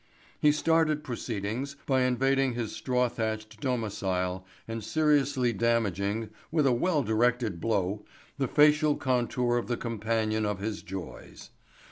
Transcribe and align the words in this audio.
He 0.39 0.51
started 0.51 1.03
proceedings 1.03 1.75
by 1.85 2.01
invading 2.01 2.53
his 2.53 2.71
straw 2.71 3.07
thatched 3.07 3.59
domicile 3.59 4.43
and 4.67 4.83
seriously 4.83 5.53
damaging, 5.53 6.31
with 6.51 6.65
a 6.65 6.71
well 6.71 7.03
directed 7.03 7.61
blow, 7.61 8.03
the 8.39 8.47
facial 8.47 8.95
contour 8.95 9.57
of 9.59 9.67
the 9.67 9.77
companion 9.77 10.43
of 10.43 10.57
his 10.57 10.81
joys. 10.81 11.51